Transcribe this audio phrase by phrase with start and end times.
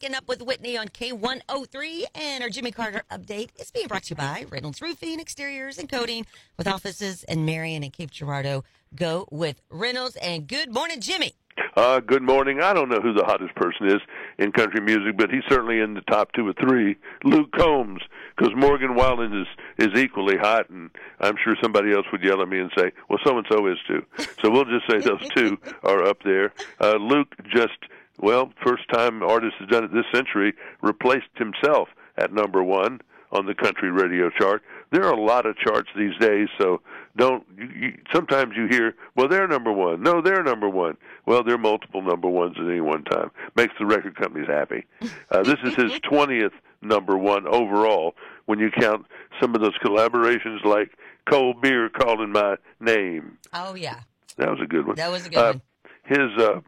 [0.00, 4.10] Getting up with Whitney on K103 and our Jimmy Carter update is being brought to
[4.10, 6.24] you by Reynolds Roofing, Exteriors, and Coating
[6.56, 8.64] with offices in Marion and Cape Girardeau.
[8.94, 10.16] Go with Reynolds.
[10.16, 11.34] And good morning, Jimmy.
[11.76, 12.62] Uh, good morning.
[12.62, 14.00] I don't know who the hottest person is
[14.38, 16.96] in country music, but he's certainly in the top two or three.
[17.22, 18.00] Luke Combs,
[18.34, 19.46] because Morgan Wallen is
[19.86, 20.88] is equally hot, and
[21.20, 23.76] I'm sure somebody else would yell at me and say, "Well, so and so is
[23.86, 24.02] too."
[24.42, 26.54] So we'll just say those two are up there.
[26.80, 27.76] Uh, Luke just
[28.20, 33.00] well, first time artist has done it this century, replaced himself at number one
[33.32, 34.62] on the country radio chart.
[34.92, 36.80] There are a lot of charts these days, so
[37.16, 37.44] don't.
[37.56, 40.02] You, you, sometimes you hear, well, they're number one.
[40.02, 40.96] No, they're number one.
[41.26, 43.30] Well, there are multiple number ones at any one time.
[43.56, 44.84] Makes the record companies happy.
[45.30, 48.14] Uh, this is his twentieth number one overall.
[48.46, 49.06] When you count
[49.40, 50.90] some of those collaborations, like
[51.30, 53.38] Cold Beer calling my name.
[53.52, 54.00] Oh yeah,
[54.36, 54.96] that was a good one.
[54.96, 55.62] That was a good uh, one.
[56.04, 56.60] His uh,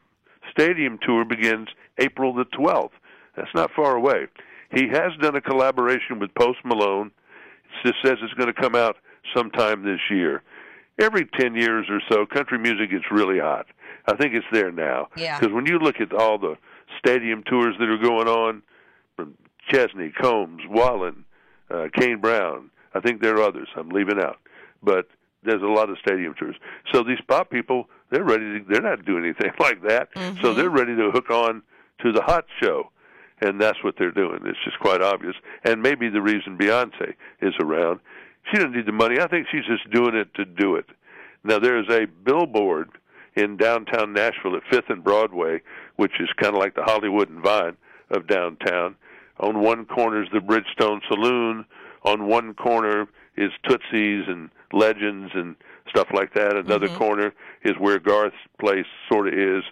[0.53, 2.91] stadium tour begins April the 12th.
[3.37, 4.27] That's not far away.
[4.75, 7.11] He has done a collaboration with Post Malone.
[7.85, 8.97] It says it's going to come out
[9.35, 10.43] sometime this year.
[11.01, 13.67] Every 10 years or so, country music gets really hot.
[14.07, 15.09] I think it's there now.
[15.17, 15.39] Yeah.
[15.39, 16.57] Because when you look at all the
[16.99, 18.63] stadium tours that are going on
[19.17, 19.35] from
[19.71, 21.25] Chesney, Combs, Wallen,
[21.71, 24.39] uh, Kane Brown, I think there are others I'm leaving out.
[24.83, 25.09] But
[25.43, 26.57] there's a lot of stadium tours.
[26.93, 30.15] So these pop people, they're ready to, they're not doing anything like that.
[30.15, 30.43] Mm-hmm.
[30.43, 31.63] So they're ready to hook on
[32.03, 32.91] to the hot show.
[33.41, 34.41] And that's what they're doing.
[34.45, 35.35] It's just quite obvious.
[35.65, 37.99] And maybe the reason Beyonce is around,
[38.51, 39.19] she doesn't need the money.
[39.19, 40.87] I think she's just doing it to do it.
[41.43, 42.91] Now there's a billboard
[43.35, 45.61] in downtown Nashville at 5th and Broadway,
[45.97, 47.77] which is kind of like the Hollywood and Vine
[48.11, 48.95] of downtown.
[49.41, 51.65] On one corner is the Bridgestone Saloon.
[52.05, 55.57] On one corner is Tootsie's and Legends and
[55.89, 56.57] stuff like that.
[56.57, 56.97] Another Mhm.
[56.97, 59.65] corner is where Garth's place sort of is,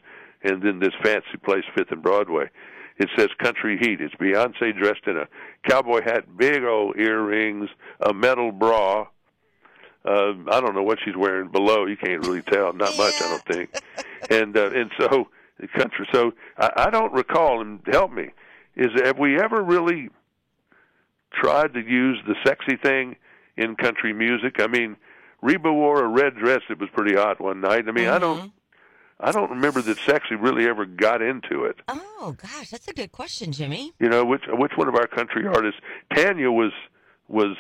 [0.43, 2.51] and then this fancy place, Fifth and Broadway.
[2.99, 4.01] It says Country Heat.
[4.01, 5.27] It's Beyonce dressed in a
[5.67, 9.07] cowboy hat, big old earrings, a metal bra.
[10.05, 11.87] Uh, I don't know what she's wearing below.
[11.87, 12.73] You can't really tell.
[12.73, 13.71] Not much, I don't think.
[14.31, 15.29] And uh, and so
[15.59, 16.07] the country.
[16.13, 17.61] So I, I don't recall.
[17.61, 18.31] And help me.
[18.77, 20.11] Is have we ever really
[21.33, 23.17] tried to use the sexy thing
[23.57, 24.57] in country music?
[24.61, 24.97] I mean,
[25.43, 27.89] Reba wore a red dress that was pretty hot one night.
[27.89, 28.53] I mean, I don't
[29.19, 31.77] I don't remember that sexy really ever got into it.
[31.89, 33.93] Oh gosh, that's a good question, Jimmy.
[33.99, 35.81] You know, which which one of our country artists?
[36.15, 36.73] Tanya was
[37.29, 37.57] was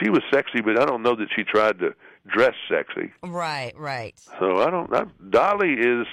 [0.00, 1.94] she was sexy, but I don't know that she tried to
[2.26, 3.12] dress sexy.
[3.22, 4.14] Right, right.
[4.38, 4.94] So I don't.
[4.94, 6.06] I, Dolly is,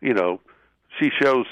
[0.00, 0.40] you know,
[1.00, 1.46] she shows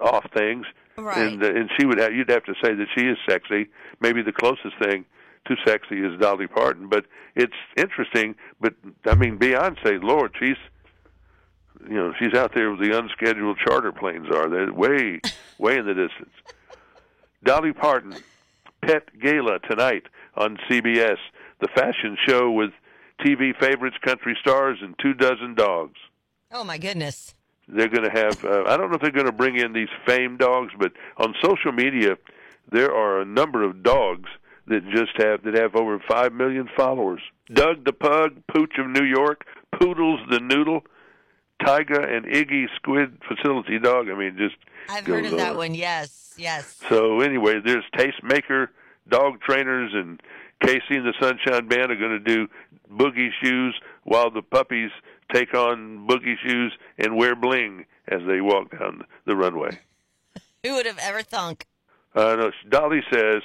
[0.00, 0.66] off things,
[0.96, 1.32] Right.
[1.32, 3.68] and uh, and she would have, you'd have to say that she is sexy.
[4.00, 5.04] Maybe the closest thing
[5.50, 7.04] to sexy as Dolly Parton, but
[7.36, 8.34] it's interesting.
[8.60, 8.74] But
[9.04, 10.56] I mean, Beyonce, Lord, she's
[11.88, 15.20] you know she's out there with the unscheduled charter planes are they're way
[15.58, 16.30] way in the distance.
[17.44, 18.14] Dolly Parton,
[18.82, 20.04] Pet Gala tonight
[20.36, 21.16] on CBS,
[21.60, 22.70] the fashion show with
[23.24, 25.96] TV favorites, country stars, and two dozen dogs
[26.52, 27.34] Oh my goodness.
[27.68, 29.88] they're going to have uh, i don't know if they're going to bring in these
[30.06, 32.16] fame dogs but on social media
[32.72, 34.28] there are a number of dogs
[34.70, 37.20] that just have that have over 5 million followers
[37.52, 39.44] doug the pug pooch of new york
[39.78, 40.82] poodles the noodle
[41.64, 44.56] tika the iggy squid facility dog i mean just
[44.88, 45.74] I've heard of that one.
[45.74, 46.76] Yes, yes.
[46.88, 48.68] so anyway there's tastemaker
[49.08, 50.20] dog trainers and
[50.64, 52.48] KC and the sunshine band are going to do
[52.92, 54.90] boogie shoes while the puppies
[55.32, 59.78] take on boogie shoes and wear bling as they walk down the runway
[60.64, 61.66] Who would have ever thunk?
[62.14, 63.42] uh, no, dolly says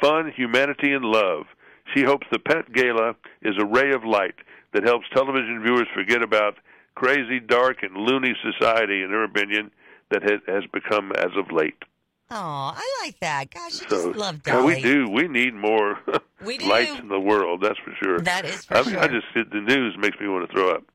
[0.00, 1.46] fun humanity and love
[1.94, 4.34] she hopes the pet gala is a ray of light
[4.72, 6.54] that helps television viewers forget about
[6.94, 9.70] crazy dark and loony society in her opinion
[10.10, 11.82] that has, has become as of late
[12.30, 13.48] Oh, I like that.
[13.54, 14.74] Gosh, I so just love Dolly.
[14.74, 15.08] we do.
[15.08, 15.98] We need more
[16.44, 17.62] We lights in the world.
[17.62, 18.20] That's for sure.
[18.20, 19.20] That is for I mean, I sure.
[19.22, 20.84] just the news makes me want to throw up.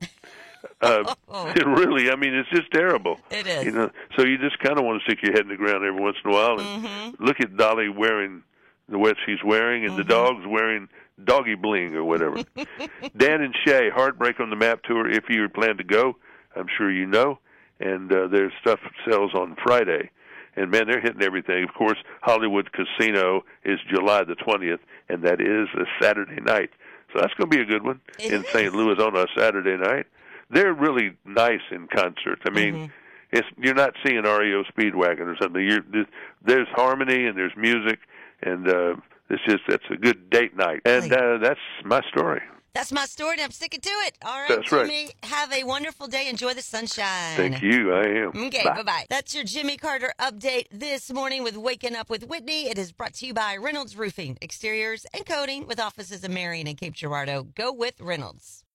[0.80, 1.48] Uh, Oh.
[1.48, 3.18] it really, I mean, it's just terrible.
[3.32, 3.64] It is.
[3.64, 5.84] You know, so you just kind of want to stick your head in the ground
[5.84, 7.24] every once in a while and Mm-hmm.
[7.24, 8.42] look at Dolly wearing
[8.88, 10.88] the what she's wearing, and the dog's wearing
[11.24, 12.36] doggy bling or whatever.
[13.16, 15.08] Dan and Shay, Heartbreak on the Map tour.
[15.10, 16.16] If you plan to go,
[16.56, 17.38] I'm sure you know,
[17.80, 20.10] and uh, their stuff sells on Friday.
[20.56, 21.64] And man, they're hitting everything.
[21.64, 24.78] Of course, Hollywood Casino is July the 20th,
[25.08, 26.70] and that is a Saturday night.
[27.12, 28.50] So that's going to be a good one It in is.
[28.50, 28.74] St.
[28.74, 30.06] Louis on a Saturday night.
[30.50, 32.40] They're really nice in concert.
[32.46, 32.86] I mean, Mm-hmm.
[33.32, 35.62] it's you're not seeing REO Speedwagon or something.
[35.64, 35.82] You're
[36.44, 37.98] there's harmony and there's music,
[38.42, 38.96] and uh,
[39.30, 40.80] it's just it's a good date night.
[40.84, 42.40] And uh, that's my story.
[42.74, 44.18] That's my story, and I'm sticking to it.
[44.24, 44.84] All right, That's right.
[44.84, 45.10] Jimmy.
[45.22, 46.28] Have a wonderful day.
[46.28, 47.36] Enjoy the sunshine.
[47.36, 47.94] Thank you.
[47.94, 48.46] I am.
[48.46, 48.74] Okay, Bye.
[48.74, 49.06] bye bye.
[49.08, 52.68] That's your Jimmy Carter update this morning with Waking Up with Whitney.
[52.68, 56.66] It is brought to you by Reynolds Roofing, Exteriors and Coating with offices in Marion
[56.66, 57.44] and Cape Girardeau.
[57.54, 58.62] Go with Reynolds.